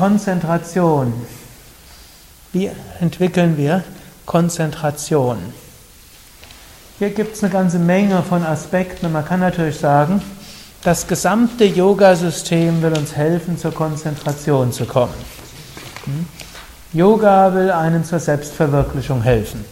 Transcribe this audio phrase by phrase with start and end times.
[0.00, 1.12] Konzentration.
[2.54, 3.84] Wie entwickeln wir
[4.24, 5.36] Konzentration?
[6.98, 10.22] Hier gibt es eine ganze Menge von Aspekten und man kann natürlich sagen,
[10.82, 15.12] das gesamte Yoga-System will uns helfen, zur Konzentration zu kommen.
[16.06, 16.26] Hm?
[16.94, 19.66] Yoga will einen zur Selbstverwirklichung helfen.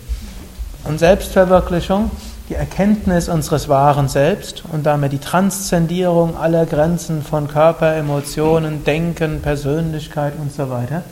[0.84, 2.10] Und Selbstverwirklichung,
[2.48, 9.42] die Erkenntnis unseres wahren Selbst und damit die Transzendierung aller Grenzen von Körper, Emotionen, Denken,
[9.42, 11.02] Persönlichkeit und so weiter,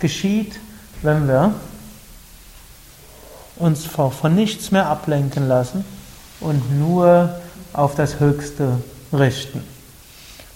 [0.00, 0.58] geschieht,
[1.02, 1.52] wenn wir
[3.56, 5.84] uns von nichts mehr ablenken lassen
[6.40, 7.34] und nur
[7.74, 8.78] auf das Höchste
[9.12, 9.62] richten.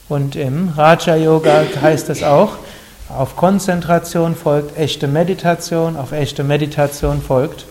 [0.09, 2.57] Und im Raja Yoga heißt es auch,
[3.09, 7.66] auf Konzentration folgt echte Meditation, auf echte Meditation folgt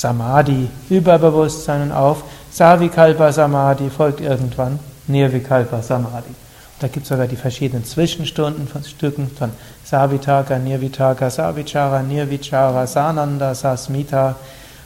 [0.00, 6.34] Samadhi, Überbewusstsein und auf Savikalpa Samadhi folgt irgendwann Nirvikalpa Samadhi.
[6.78, 9.50] Da gibt es sogar die verschiedenen Zwischenstunden von Stücken von
[9.84, 14.36] Savitaka, Nirvitaka, Savichara, Nirvichara, Sananda, Sasmita.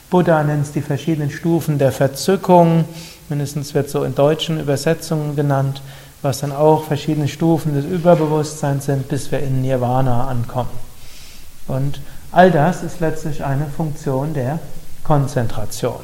[0.09, 2.83] Buddha nennt es die verschiedenen Stufen der Verzückung.
[3.29, 5.81] Mindestens wird so in deutschen Übersetzungen genannt,
[6.23, 10.77] was dann auch verschiedene Stufen des Überbewusstseins sind, bis wir in Nirvana ankommen.
[11.69, 12.01] Und
[12.33, 14.59] all das ist letztlich eine Funktion der
[15.05, 16.01] Konzentration.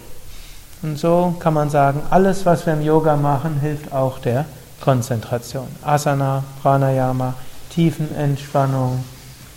[0.83, 4.45] Und so kann man sagen, alles, was wir im Yoga machen, hilft auch der
[4.79, 5.67] Konzentration.
[5.83, 7.35] Asana, Pranayama,
[7.71, 9.03] Tiefenentspannung,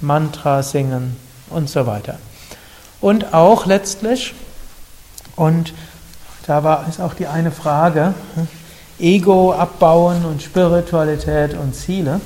[0.00, 1.16] Mantra singen
[1.50, 2.18] und so weiter.
[3.00, 4.34] Und auch letztlich,
[5.36, 5.72] und
[6.46, 8.14] da war, ist auch die eine Frage,
[8.98, 12.20] Ego abbauen und Spiritualität und Ziele.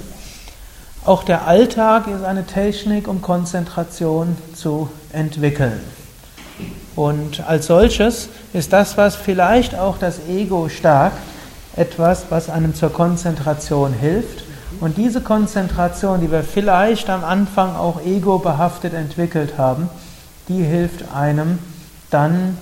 [1.04, 5.97] Auch der Alltag ist eine Technik, um Konzentration zu entwickeln.
[6.98, 11.16] Und als solches ist das, was vielleicht auch das Ego stärkt,
[11.76, 14.42] etwas, was einem zur Konzentration hilft.
[14.80, 19.88] Und diese Konzentration, die wir vielleicht am Anfang auch ego-behaftet entwickelt haben,
[20.48, 21.60] die hilft einem
[22.10, 22.58] dann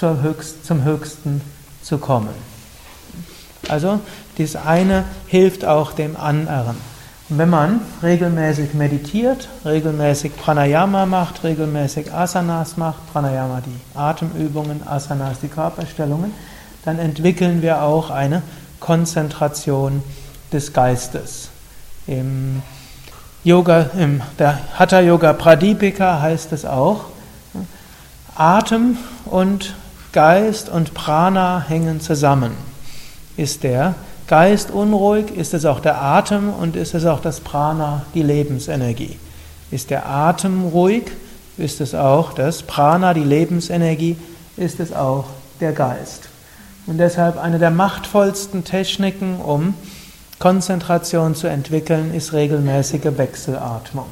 [0.00, 1.40] Höchst, zum Höchsten
[1.82, 2.28] zu kommen.
[3.70, 4.00] Also,
[4.36, 6.76] das eine hilft auch dem anderen.
[7.30, 15.48] Wenn man regelmäßig meditiert, regelmäßig Pranayama macht, regelmäßig Asanas macht, Pranayama die Atemübungen, Asanas die
[15.48, 16.32] Körperstellungen,
[16.86, 18.42] dann entwickeln wir auch eine
[18.80, 20.02] Konzentration
[20.54, 21.50] des Geistes.
[22.06, 22.62] Im
[23.44, 27.04] Yoga, im der Hatha Yoga Pradipika heißt es auch,
[28.36, 28.96] Atem
[29.26, 29.74] und
[30.12, 32.52] Geist und Prana hängen zusammen.
[33.36, 33.96] Ist der
[34.28, 39.18] Geist unruhig, ist es auch der Atem und ist es auch das Prana, die Lebensenergie.
[39.70, 41.04] Ist der Atem ruhig,
[41.56, 44.18] ist es auch das Prana, die Lebensenergie,
[44.58, 45.24] ist es auch
[45.60, 46.28] der Geist.
[46.86, 49.72] Und deshalb eine der machtvollsten Techniken, um
[50.38, 54.06] Konzentration zu entwickeln, ist regelmäßige Wechselatmung.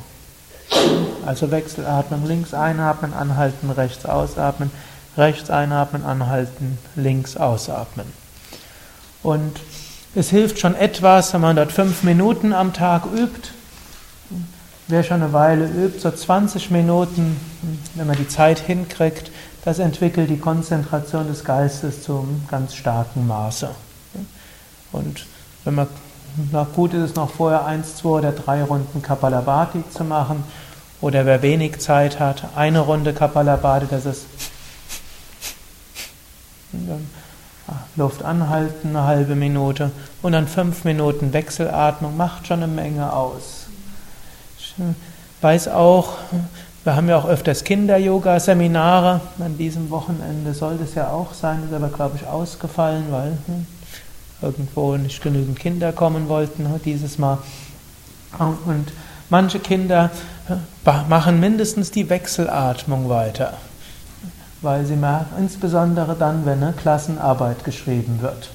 [1.27, 4.71] Also Wechselatmung, links einatmen, anhalten, rechts ausatmen,
[5.19, 8.07] rechts einatmen, anhalten, links ausatmen.
[9.23, 9.61] Und
[10.17, 13.51] es hilft schon etwas, wenn man dort fünf Minuten am Tag übt.
[14.89, 17.39] Wer schon eine Weile übt, so 20 Minuten,
[17.95, 19.31] wenn man die Zeit hinkriegt,
[19.65, 23.69] das entwickelt die Konzentration des Geistes zum ganz starken Maße.
[24.93, 25.27] Und
[25.65, 25.89] wenn man
[26.51, 30.45] noch gut ist, es noch vorher eins, zwei oder drei Runden Kapalabhati zu machen.
[31.03, 34.27] Oder wer wenig Zeit hat, eine Runde Kapalabhati, das ist
[37.97, 39.91] Luft anhalten, eine halbe Minute
[40.23, 43.67] und dann fünf Minuten Wechselatmung macht schon eine Menge aus.
[44.59, 44.75] Ich
[45.41, 46.19] weiß auch,
[46.85, 49.21] wir haben ja auch öfters Kinder-Yoga-Seminare.
[49.41, 53.67] An diesem Wochenende soll das ja auch sein, ist aber, glaube ich, ausgefallen, weil hm,
[54.43, 57.39] irgendwo nicht genügend Kinder kommen wollten ne, dieses Mal.
[58.39, 58.93] Und
[59.31, 60.11] manche Kinder
[61.09, 63.55] machen mindestens die Wechselatmung weiter
[64.67, 68.51] weil sie merken, insbesondere dann, wenn eine Klassenarbeit geschrieben wird.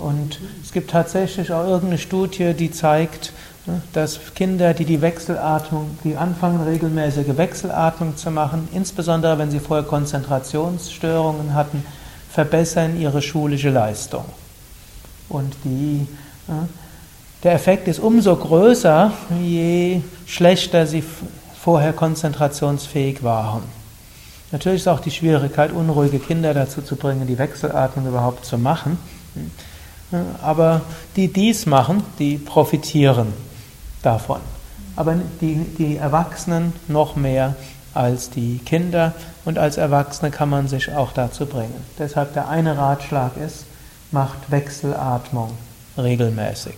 [0.00, 3.32] Und es gibt tatsächlich auch irgendeine Studie, die zeigt,
[3.66, 9.60] ne, dass Kinder, die die Wechselatmung, die anfangen regelmäßige Wechselatmung zu machen, insbesondere wenn sie
[9.60, 11.84] vorher Konzentrationsstörungen hatten,
[12.28, 14.24] verbessern ihre schulische Leistung.
[15.28, 16.08] Und die,
[16.48, 16.68] ne,
[17.44, 21.04] der Effekt ist umso größer, je schlechter sie
[21.62, 23.77] vorher konzentrationsfähig waren.
[24.50, 28.98] Natürlich ist auch die Schwierigkeit, unruhige Kinder dazu zu bringen, die Wechselatmung überhaupt zu machen.
[30.42, 30.80] Aber
[31.16, 33.34] die dies machen, die profitieren
[34.02, 34.40] davon.
[34.96, 37.56] Aber die, die Erwachsenen noch mehr
[37.92, 39.12] als die Kinder
[39.44, 41.74] und als Erwachsene kann man sich auch dazu bringen.
[41.98, 43.66] Deshalb der eine Ratschlag ist,
[44.10, 45.50] macht Wechselatmung
[45.96, 46.74] regelmäßig.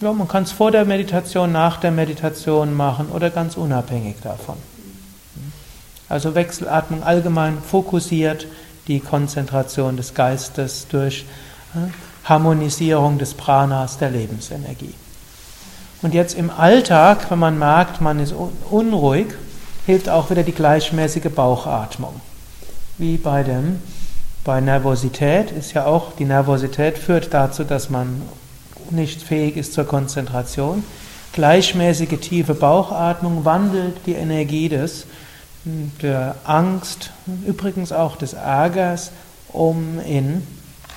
[0.00, 4.56] Ja, man kann es vor der Meditation, nach der Meditation machen oder ganz unabhängig davon.
[6.12, 8.46] Also Wechselatmung allgemein fokussiert
[8.86, 11.24] die Konzentration des Geistes durch
[12.24, 14.92] Harmonisierung des Pranas, der Lebensenergie.
[16.02, 18.34] Und jetzt im Alltag, wenn man merkt, man ist
[18.70, 19.28] unruhig,
[19.86, 22.20] hilft auch wieder die gleichmäßige Bauchatmung.
[22.98, 23.78] Wie bei dem
[24.44, 28.20] bei Nervosität ist ja auch, die Nervosität führt dazu, dass man
[28.90, 30.84] nicht fähig ist zur Konzentration.
[31.32, 35.06] Gleichmäßige tiefe Bauchatmung wandelt die Energie des,
[35.64, 37.10] der Angst,
[37.46, 39.12] übrigens auch des Ärgers,
[39.52, 40.46] um in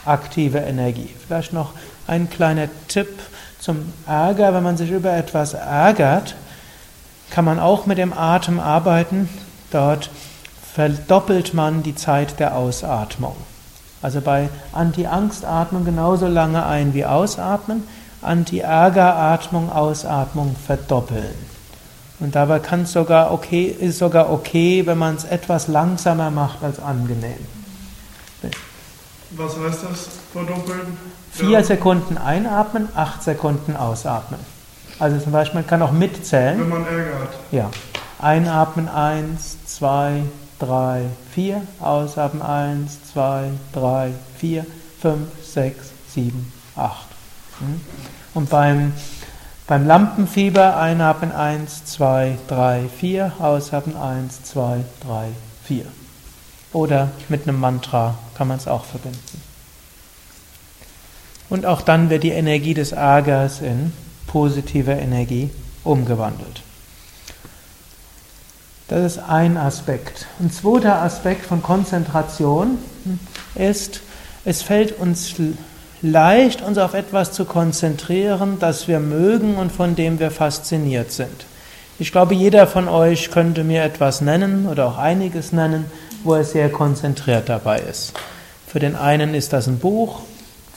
[0.05, 1.13] aktive Energie.
[1.25, 1.73] Vielleicht noch
[2.07, 3.19] ein kleiner Tipp
[3.59, 4.53] zum Ärger.
[4.53, 6.35] Wenn man sich über etwas ärgert,
[7.31, 9.29] kann man auch mit dem Atem arbeiten.
[9.71, 10.09] Dort
[10.73, 13.35] verdoppelt man die Zeit der Ausatmung.
[14.01, 17.83] Also bei Anti-Angst-Atmung genauso lange ein- wie ausatmen,
[18.21, 21.54] Anti-Ärger-Atmung, Ausatmung verdoppeln.
[22.19, 26.63] Und dabei kann es sogar okay, ist sogar okay, wenn man es etwas langsamer macht
[26.63, 27.45] als angenehm.
[29.31, 30.97] Was heißt das, verdoppeln?
[31.31, 31.63] Vier ja.
[31.63, 34.39] Sekunden einatmen, acht Sekunden ausatmen.
[34.97, 36.59] Also zum Beispiel, man kann auch mitzählen.
[36.59, 37.29] Wenn man Ärger hat.
[37.51, 37.69] Ja.
[38.19, 40.21] Einatmen, eins, zwei,
[40.59, 41.01] 3,
[41.33, 44.65] 4, ausatmen 1, 2, 3, 4,
[45.01, 47.07] 5, 6, 7, 8.
[48.33, 48.93] Und beim,
[49.67, 55.27] beim Lampenfieber einatmen 1, 2, 3, 4, ausatmen 1, 2, 3,
[55.63, 55.85] 4.
[56.73, 59.41] Oder mit einem Mantra kann man es auch verbinden.
[61.49, 63.93] Und auch dann wird die Energie des Ärgers in
[64.27, 65.49] positive Energie
[65.83, 66.61] umgewandelt.
[68.87, 70.27] Das ist ein Aspekt.
[70.39, 72.77] Ein zweiter Aspekt von Konzentration
[73.55, 74.01] ist,
[74.43, 75.29] es fällt uns
[76.11, 81.45] leicht, uns auf etwas zu konzentrieren, das wir mögen und von dem wir fasziniert sind.
[81.97, 85.85] Ich glaube, jeder von euch könnte mir etwas nennen oder auch einiges nennen,
[86.23, 88.13] wo er sehr konzentriert dabei ist.
[88.67, 90.21] Für den einen ist das ein Buch,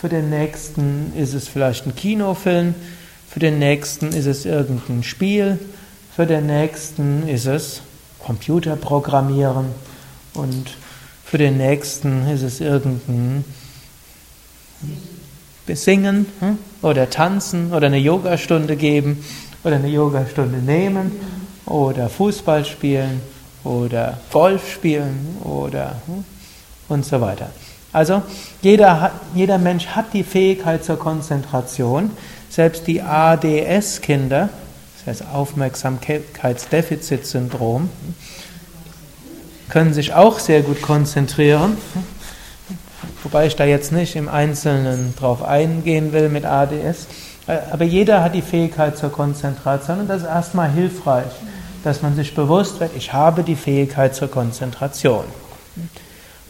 [0.01, 2.75] für den nächsten ist es vielleicht ein Kinofilm,
[3.29, 5.59] für den nächsten ist es irgendein Spiel,
[6.15, 7.83] für den nächsten ist es
[8.25, 9.67] Computer programmieren
[10.35, 10.71] und
[11.25, 13.45] für den nächsten ist es irgendein
[15.77, 16.59] Singen hm?
[16.83, 19.25] oder Tanzen oder eine Yogastunde geben
[19.65, 21.13] oder eine Yogastunde nehmen
[21.67, 23.21] oder Fußball spielen
[23.65, 26.25] oder Golf spielen oder hm?
[26.89, 27.51] und so weiter.
[27.93, 28.23] Also
[28.63, 32.11] jeder, jeder Mensch hat die Fähigkeit zur Konzentration.
[32.51, 34.49] Selbst die ADS-Kinder,
[35.07, 37.89] das Aufmerksamkeitsdefizitsyndrom,
[39.69, 41.77] können sich auch sehr gut konzentrieren.
[43.31, 47.09] Wobei ich da jetzt nicht im Einzelnen drauf eingehen will mit ADS.
[47.71, 51.31] Aber jeder hat die Fähigkeit zur Konzentration und das ist erstmal hilfreich,
[51.85, 55.25] dass man sich bewusst wird, ich habe die Fähigkeit zur Konzentration.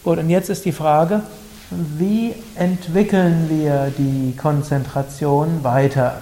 [0.04, 1.22] Gut, und jetzt ist die Frage,
[1.70, 6.20] wie entwickeln wir die Konzentration weiter?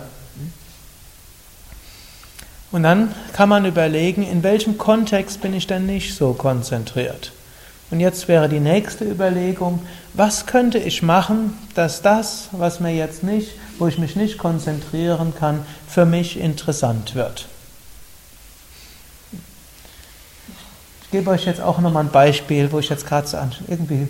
[2.73, 7.33] Und dann kann man überlegen, in welchem Kontext bin ich denn nicht so konzentriert.
[7.91, 9.81] Und jetzt wäre die nächste Überlegung,
[10.15, 15.35] was könnte ich machen, dass das, was mir jetzt nicht, wo ich mich nicht konzentrieren
[15.39, 17.47] kann, für mich interessant wird.
[21.03, 23.39] Ich gebe euch jetzt auch nochmal ein Beispiel, wo ich jetzt gerade so
[23.69, 24.09] irgendwie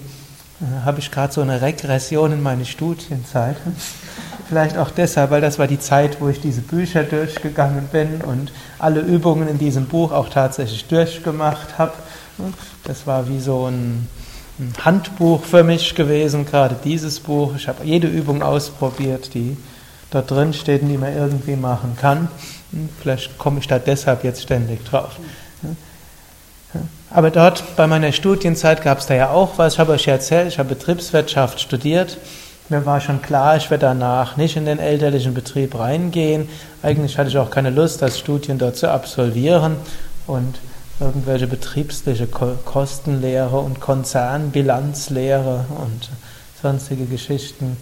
[0.61, 3.57] äh, habe ich gerade so eine Regression in meine Studienzeit.
[4.49, 8.53] Vielleicht auch deshalb, weil das war die Zeit, wo ich diese Bücher durchgegangen bin und
[8.79, 11.93] alle Übungen in diesem Buch auch tatsächlich durchgemacht habe.
[12.85, 14.09] Das war wie so ein,
[14.83, 17.55] Handbuch für mich gewesen, gerade dieses Buch.
[17.57, 19.57] Ich habe jede Übung ausprobiert, die
[20.11, 22.29] dort drin steht und die man irgendwie machen kann.
[23.01, 25.17] Vielleicht komme ich da deshalb jetzt ständig drauf.
[27.11, 29.75] Aber dort bei meiner Studienzeit gab es da ja auch was.
[29.75, 32.19] Ich habe euch erzählt, ich habe Betriebswirtschaft studiert.
[32.69, 36.49] Mir war schon klar, ich werde danach nicht in den elterlichen Betrieb reingehen.
[36.83, 39.77] Eigentlich hatte ich auch keine Lust, das Studien dort zu absolvieren
[40.27, 40.57] und
[41.01, 46.11] irgendwelche betriebsliche Kostenlehre und Konzernbilanzlehre und
[46.63, 47.77] sonstige Geschichten.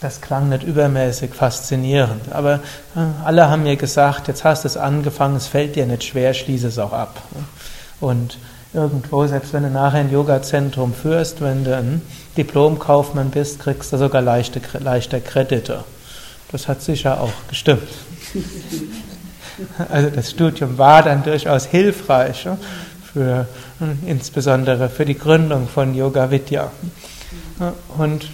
[0.00, 2.32] Das klang nicht übermäßig faszinierend.
[2.32, 2.54] Aber
[2.96, 6.34] äh, alle haben mir gesagt, jetzt hast du es angefangen, es fällt dir nicht schwer,
[6.34, 7.22] schließe es auch ab.
[8.00, 8.38] Und
[8.74, 12.02] irgendwo, selbst wenn du nachher ein Yoga-Zentrum führst, wenn du ein
[12.36, 15.84] Diplomkaufmann bist, kriegst du sogar leichte, leichter Kredite.
[16.50, 17.88] Das hat sicher auch gestimmt.
[19.90, 22.48] Also das Studium war dann durchaus hilfreich
[23.12, 23.46] für,
[24.06, 26.70] insbesondere für die Gründung von Yoga Vidya.
[27.98, 28.28] Und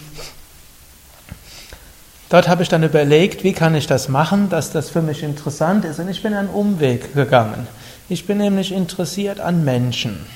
[2.30, 5.86] Dort habe ich dann überlegt, wie kann ich das machen, dass das für mich interessant
[5.86, 5.98] ist.
[5.98, 7.66] Und ich bin einen Umweg gegangen.
[8.10, 10.26] Ich bin nämlich interessiert an Menschen.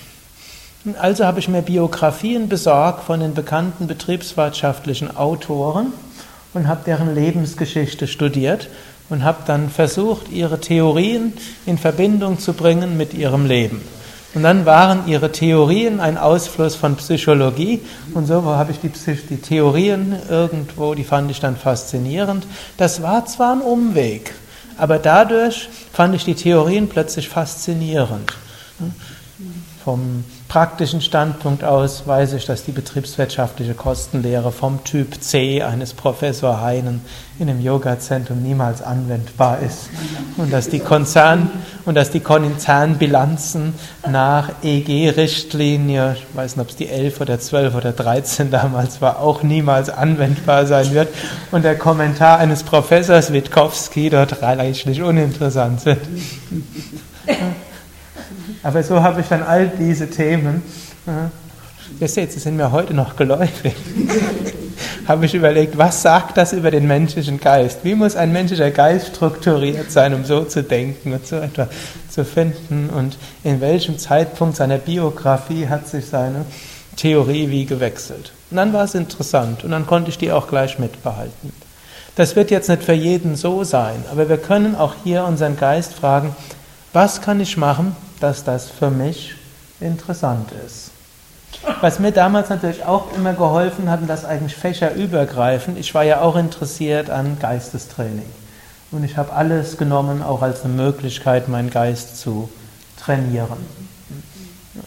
[0.98, 5.92] Also habe ich mir Biografien besorgt von den bekannten betriebswirtschaftlichen Autoren
[6.54, 8.68] und habe deren Lebensgeschichte studiert
[9.12, 11.34] und habe dann versucht, ihre Theorien
[11.66, 13.82] in Verbindung zu bringen mit ihrem Leben.
[14.34, 17.82] Und dann waren ihre Theorien ein Ausfluss von Psychologie
[18.14, 22.46] und so habe ich die, die, Theorien irgendwo, die fand ich dann faszinierend.
[22.78, 24.32] Das war zwar ein Umweg,
[24.78, 28.32] aber dadurch fand ich die Theorien plötzlich faszinierend.
[29.84, 36.60] Vom praktischen Standpunkt aus weiß ich, dass die betriebswirtschaftliche Kostenlehre vom Typ C eines Professor
[36.60, 37.00] Heinen
[37.40, 39.88] in einem Yoga-Zentrum niemals anwendbar ist
[40.36, 41.50] und dass die Konzern
[41.84, 43.74] und dass die Konzernbilanzen
[44.08, 49.18] nach EG-Richtlinie, ich weiß nicht, ob es die 11 oder 12 oder 13 damals war,
[49.18, 51.08] auch niemals anwendbar sein wird
[51.50, 56.00] und der Kommentar eines Professors Witkowski dort reichlich uninteressant wird.
[58.62, 60.62] Aber so habe ich dann all diese Themen,
[62.00, 63.74] ihr seht, sie sind mir heute noch geläufig,
[65.08, 67.80] habe ich überlegt, was sagt das über den menschlichen Geist?
[67.82, 71.68] Wie muss ein menschlicher Geist strukturiert sein, um so zu denken und so etwas
[72.08, 72.88] zu finden?
[72.90, 76.44] Und in welchem Zeitpunkt seiner Biografie hat sich seine
[76.96, 78.32] Theorie wie gewechselt?
[78.50, 81.52] Und dann war es interessant und dann konnte ich die auch gleich mitbehalten.
[82.14, 85.94] Das wird jetzt nicht für jeden so sein, aber wir können auch hier unseren Geist
[85.94, 86.36] fragen,
[86.92, 89.34] was kann ich machen, dass das für mich
[89.80, 90.90] interessant ist.
[91.80, 96.20] Was mir damals natürlich auch immer geholfen hat, und das eigentlich fächerübergreifend, ich war ja
[96.20, 98.28] auch interessiert an Geistestraining.
[98.90, 102.48] Und ich habe alles genommen, auch als eine Möglichkeit, meinen Geist zu
[102.98, 103.58] trainieren.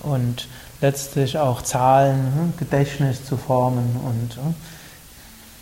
[0.03, 0.47] Und
[0.81, 3.99] letztlich auch Zahlen, hm, Gedächtnis zu formen.
[4.05, 4.55] Und hm,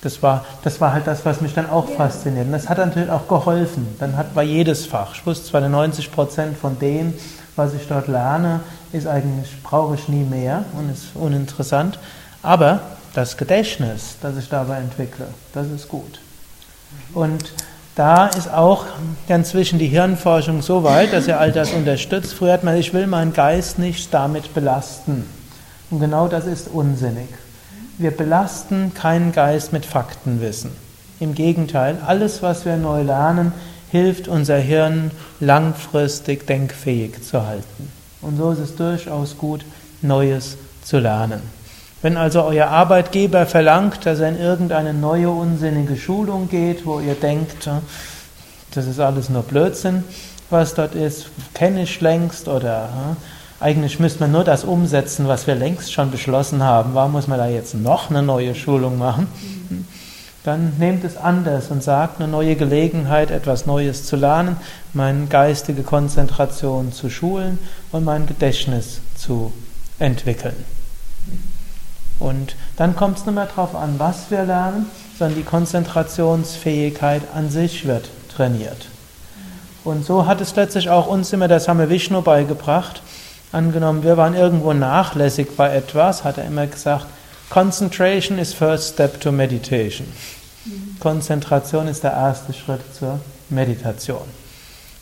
[0.02, 2.48] das war, das war halt das, was mich dann auch fasziniert.
[2.48, 3.88] Und das hat natürlich auch geholfen.
[4.00, 5.16] Dann hat, war jedes Fach.
[5.16, 7.14] Ich wusste zwar 90 Prozent von dem,
[7.56, 12.00] was ich dort lerne, ist eigentlich, brauche ich nie mehr und ist uninteressant.
[12.42, 12.82] Aber
[13.14, 16.20] das Gedächtnis, das ich dabei entwickle, das ist gut.
[17.14, 17.54] Und
[17.96, 18.86] da ist auch
[19.28, 22.34] inzwischen die Hirnforschung so weit, dass er all das unterstützt.
[22.34, 25.26] Früher hat man, ich will meinen Geist nicht damit belasten.
[25.92, 27.28] Und genau das ist unsinnig.
[28.00, 30.72] Wir belasten keinen Geist mit Faktenwissen.
[31.20, 33.54] Im Gegenteil, alles, was wir neu lernen,
[33.94, 37.92] hilft unser Hirn langfristig denkfähig zu halten.
[38.22, 39.64] Und so ist es durchaus gut,
[40.02, 41.42] Neues zu lernen.
[42.02, 47.14] Wenn also euer Arbeitgeber verlangt, dass er in irgendeine neue unsinnige Schulung geht, wo ihr
[47.14, 47.70] denkt,
[48.74, 50.04] das ist alles nur Blödsinn,
[50.50, 52.90] was dort ist, kenne ich längst oder
[53.60, 56.96] eigentlich müsste man nur das umsetzen, was wir längst schon beschlossen haben.
[56.96, 59.28] Warum muss man da jetzt noch eine neue Schulung machen?
[60.44, 64.58] Dann nehmt es anders und sagt eine neue Gelegenheit, etwas Neues zu lernen,
[64.94, 67.60] meine geistige Konzentration zu schulen
[67.92, 69.54] und mein Gedächtnis zu
[70.00, 70.66] entwickeln.
[72.20, 77.50] Und dann kommt es nicht mehr darauf an, was wir lernen, sondern die Konzentrationsfähigkeit an
[77.50, 78.88] sich wird trainiert.
[79.84, 83.02] Und so hat es letztlich auch uns immer der Same Vishnu beigebracht.
[83.52, 87.06] Angenommen, wir waren irgendwo nachlässig bei etwas, hat er immer gesagt,
[87.54, 90.08] Concentration is first step to meditation.
[91.00, 93.20] Konzentration ist der erste Schritt zur
[93.52, 94.24] Meditation.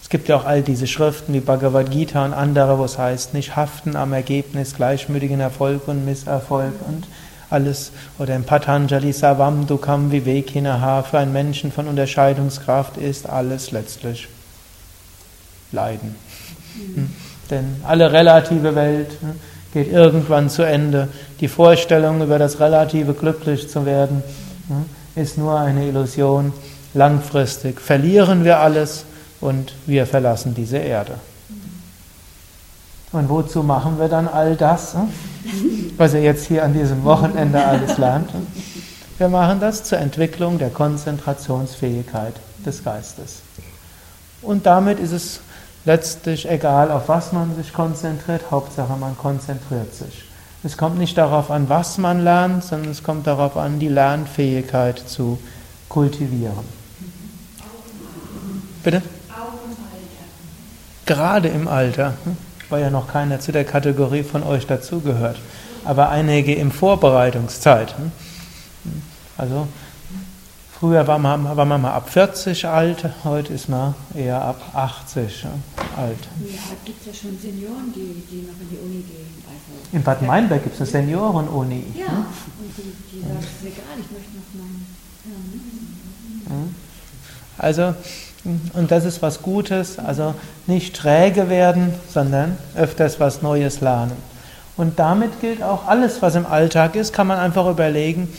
[0.01, 3.33] Es gibt ja auch all diese Schriften wie Bhagavad Gita und andere, wo es heißt,
[3.33, 7.07] nicht haften am Ergebnis, gleichmütigen Erfolg und Misserfolg und
[7.49, 7.93] alles.
[8.19, 14.27] Oder im Patanjali Savam Dukam Vivekinaha, für einen Menschen von Unterscheidungskraft ist alles letztlich
[15.71, 16.17] Leiden.
[16.75, 17.11] Mhm.
[17.49, 19.39] Denn alle relative Welt hm,
[19.73, 21.07] geht irgendwann zu Ende.
[21.39, 24.23] Die Vorstellung, über das Relative glücklich zu werden,
[25.15, 26.53] ist nur eine Illusion.
[26.93, 29.05] Langfristig verlieren wir alles
[29.39, 31.13] und wir verlassen diese Erde.
[33.11, 34.95] Und wozu machen wir dann all das,
[35.97, 38.29] was ihr jetzt hier an diesem Wochenende alles lernt?
[39.17, 42.33] Wir machen das zur Entwicklung der Konzentrationsfähigkeit
[42.65, 43.41] des Geistes.
[44.41, 45.41] Und damit ist es
[45.85, 50.25] letztlich egal, auf was man sich konzentriert, Hauptsache man konzentriert sich.
[50.63, 54.99] Es kommt nicht darauf an, was man lernt, sondern es kommt darauf an, die Lernfähigkeit
[54.99, 55.39] zu
[55.89, 56.81] kultivieren.
[58.83, 59.01] Bitte?
[61.05, 62.37] Gerade im Alter, hm?
[62.69, 65.39] weil ja noch keiner zu der Kategorie von euch dazugehört,
[65.83, 67.95] aber einige im Vorbereitungszeit.
[67.97, 68.11] Hm?
[69.37, 69.67] Also
[70.81, 75.43] Früher war man, war man mal ab 40 alt, heute ist man eher ab 80
[75.43, 75.49] ja,
[75.95, 76.17] alt.
[76.43, 79.43] Ja, gibt ja schon Senioren, die, die noch in die Uni gehen.
[79.45, 81.83] Also in Bad Meinberg gibt es eine Senioren-Uni.
[81.93, 82.15] Ja, hm?
[82.17, 82.25] und
[82.75, 84.43] die, die sagen, es ist egal, ich möchte noch
[86.49, 86.75] meinen.
[87.59, 87.93] Also,
[88.73, 90.33] und das ist was Gutes, also
[90.65, 94.17] nicht träge werden, sondern öfters was Neues lernen.
[94.77, 98.29] Und damit gilt auch alles, was im Alltag ist, kann man einfach überlegen,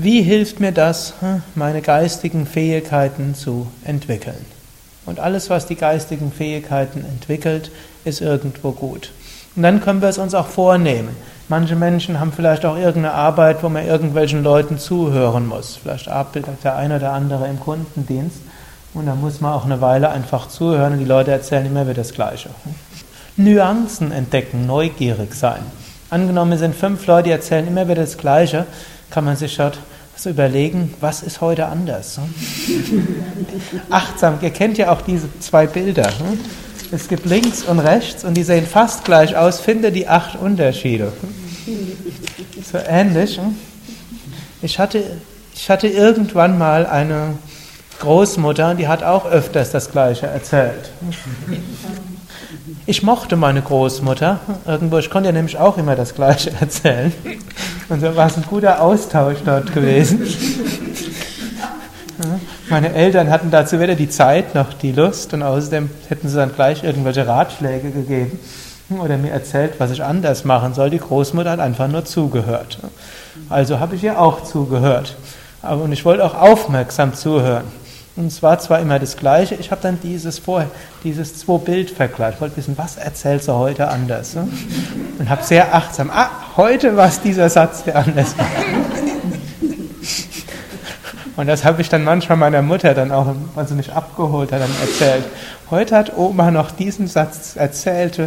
[0.00, 4.46] wie hilft mir das, hm, meine geistigen Fähigkeiten zu entwickeln.
[5.06, 7.72] Und alles, was die geistigen Fähigkeiten entwickelt,
[8.04, 9.10] ist irgendwo gut.
[9.56, 11.16] Und dann können wir es uns auch vornehmen.
[11.48, 15.80] Manche Menschen haben vielleicht auch irgendeine Arbeit, wo man irgendwelchen Leuten zuhören muss.
[15.82, 18.36] Vielleicht arbeitet der eine oder andere im Kundendienst.
[18.94, 21.94] Und da muss man auch eine Weile einfach zuhören und die Leute erzählen immer wieder
[21.94, 22.50] das Gleiche.
[23.36, 25.62] Nuancen entdecken, neugierig sein.
[26.10, 28.66] Angenommen, es sind fünf Leute, die erzählen immer wieder das Gleiche,
[29.10, 29.78] kann man sich dort
[30.16, 32.18] so überlegen, was ist heute anders?
[33.90, 36.06] Achtsam, ihr kennt ja auch diese zwei Bilder.
[36.18, 36.40] Hm?
[36.90, 39.60] Es gibt links und rechts und die sehen fast gleich aus.
[39.60, 41.12] Finde die acht Unterschiede.
[42.70, 43.38] So ähnlich.
[43.38, 43.56] Hm?
[44.62, 45.04] Ich hatte,
[45.54, 47.38] ich hatte irgendwann mal eine
[48.00, 50.90] Großmutter, die hat auch öfters das Gleiche erzählt.
[52.86, 57.12] Ich mochte meine Großmutter irgendwo, ich konnte ja nämlich auch immer das Gleiche erzählen.
[57.88, 60.22] Und so war es ein guter Austausch dort gewesen.
[62.68, 66.54] Meine Eltern hatten dazu weder die Zeit noch die Lust und außerdem hätten sie dann
[66.54, 68.38] gleich irgendwelche Ratschläge gegeben
[68.90, 70.90] oder mir erzählt, was ich anders machen soll.
[70.90, 72.78] Die Großmutter hat einfach nur zugehört.
[73.48, 75.16] Also habe ich ihr auch zugehört.
[75.62, 77.64] Und ich wollte auch aufmerksam zuhören.
[78.18, 80.68] Und es war zwar immer das Gleiche, ich habe dann dieses vorher,
[81.04, 82.34] dieses zwei Bild vergleicht.
[82.34, 84.34] Ich wollte wissen, was erzählst du heute anders?
[84.34, 84.48] Ne?
[85.20, 88.46] Und habe sehr achtsam, ah, heute war es dieser Satz, der anders war.
[91.36, 94.62] Und das habe ich dann manchmal meiner Mutter dann auch, als sie mich abgeholt hat,
[94.62, 95.22] dann erzählt.
[95.70, 98.18] Heute hat Oma noch diesen Satz erzählt.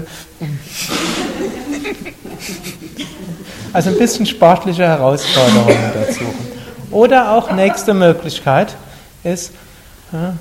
[3.73, 6.23] Also ein bisschen sportliche Herausforderungen dazu.
[6.91, 8.77] Oder auch nächste Möglichkeit
[9.25, 9.51] ist,
[10.11, 10.35] ja,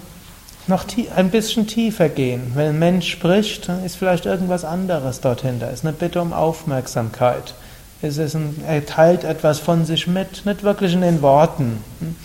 [0.66, 0.84] noch
[1.16, 2.52] ein bisschen tiefer gehen.
[2.54, 5.58] Wenn ein Mensch spricht, ist vielleicht irgendwas anderes dorthin.
[5.58, 7.54] Da ist eine Bitte um Aufmerksamkeit.
[8.02, 12.16] Es ist ein, er teilt etwas von sich mit, nicht wirklich in den Worten, hm,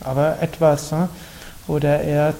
[0.00, 0.94] aber etwas.
[1.66, 2.34] Oder er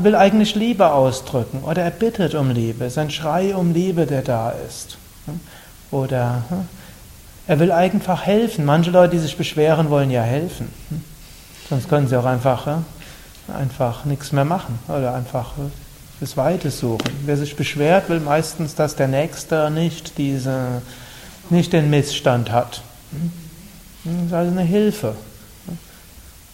[0.00, 2.84] will eigentlich Liebe ausdrücken oder er bittet um Liebe.
[2.84, 4.98] Es ist ein Schrei um Liebe, der da ist.
[5.26, 5.40] Hm.
[5.90, 6.68] Oder hm,
[7.46, 8.64] er will einfach helfen.
[8.64, 10.70] Manche Leute, die sich beschweren, wollen ja helfen.
[11.68, 12.66] Sonst können sie auch einfach
[13.48, 15.52] einfach nichts mehr machen oder einfach
[16.20, 17.10] das Weite suchen.
[17.24, 20.82] Wer sich beschwert, will meistens, dass der Nächste nicht, diese,
[21.50, 22.82] nicht den Missstand hat.
[24.04, 25.14] Das ist also eine Hilfe.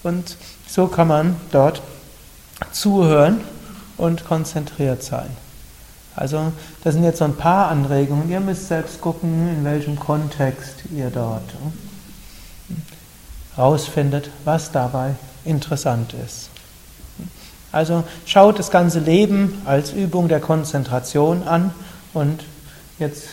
[0.02, 1.82] Und so kann man dort
[2.72, 3.40] zuhören
[3.96, 5.30] und konzentriert sein.
[6.14, 6.52] Also,
[6.84, 8.30] das sind jetzt so ein paar Anregungen.
[8.30, 11.44] Ihr müsst selbst gucken, in welchem Kontext ihr dort
[13.56, 16.51] rausfindet, was dabei interessant ist.
[17.72, 21.72] Also schaut das ganze Leben als Übung der Konzentration an
[22.12, 22.44] und
[22.98, 23.24] jetzt,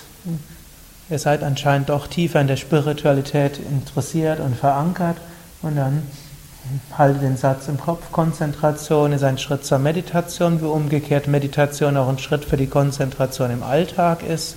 [1.09, 5.17] ihr seid anscheinend doch tiefer in der Spiritualität interessiert und verankert
[5.61, 6.03] und dann
[6.97, 8.11] halte den Satz im Kopf.
[8.11, 13.51] Konzentration ist ein Schritt zur Meditation, wie umgekehrt Meditation auch ein Schritt für die Konzentration
[13.51, 14.55] im Alltag ist.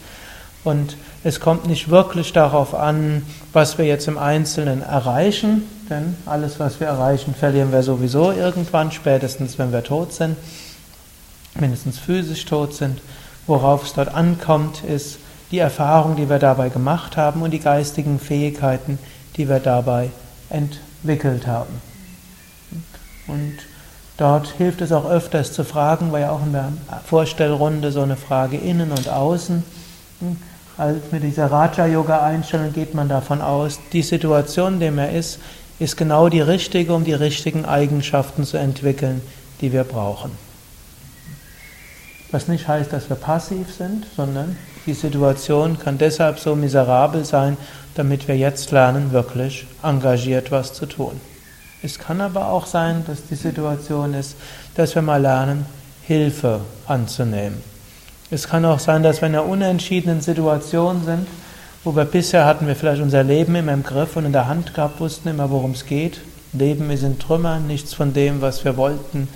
[0.65, 3.23] Und es kommt nicht wirklich darauf an,
[3.53, 8.93] was wir jetzt im Einzelnen erreichen, denn alles, was wir erreichen, verlieren wir sowieso irgendwann,
[8.93, 10.37] spätestens wenn wir tot sind,
[11.59, 13.01] mindestens physisch tot sind.
[13.47, 15.19] Worauf es dort ankommt, ist
[15.51, 18.99] die Erfahrung, die wir dabei gemacht haben und die geistigen Fähigkeiten,
[19.37, 20.11] die wir dabei
[20.49, 21.81] entwickelt haben.
[23.27, 23.59] Und
[24.17, 26.73] dort hilft es auch öfters zu fragen, war ja auch in der
[27.05, 29.65] Vorstellrunde so eine Frage innen und außen.
[30.79, 35.39] Also mit dieser Raja-Yoga-Einstellung geht man davon aus, die Situation, in der man ist,
[35.79, 39.21] ist genau die richtige, um die richtigen Eigenschaften zu entwickeln,
[39.61, 40.31] die wir brauchen.
[42.31, 44.57] Was nicht heißt, dass wir passiv sind, sondern
[44.87, 47.59] die Situation kann deshalb so miserabel sein,
[47.95, 51.21] damit wir jetzt lernen, wirklich engagiert was zu tun.
[51.83, 54.37] Es kann aber auch sein, dass die Situation ist,
[54.77, 55.67] dass wir mal lernen,
[56.05, 57.72] Hilfe anzunehmen.
[58.33, 61.29] Es kann auch sein, dass wir in einer unentschiedenen Situation sind,
[61.85, 64.73] wo wir bisher hatten wir vielleicht unser Leben immer im Griff und in der Hand
[64.73, 66.23] gehabt, wussten immer, worum es geht.
[66.55, 69.29] Leben ist in Trümmern, nichts von dem, was wir wollten,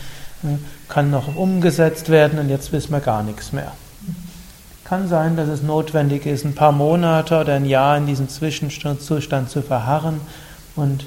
[0.44, 0.56] äh,
[0.88, 3.72] kann noch umgesetzt werden und jetzt wissen wir gar nichts mehr.
[4.86, 9.50] Kann sein, dass es notwendig ist, ein paar Monate oder ein Jahr in diesem Zwischenzustand
[9.50, 10.22] zu verharren
[10.74, 11.04] und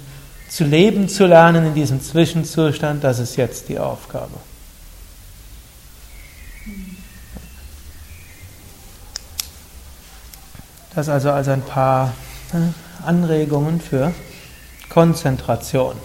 [0.48, 4.36] zu leben zu lernen in diesem Zwischenzustand, das ist jetzt die Aufgabe.
[10.96, 12.14] Das also als ein paar
[12.52, 12.74] ne,
[13.06, 14.14] Anregungen für
[14.90, 15.96] Konzentration.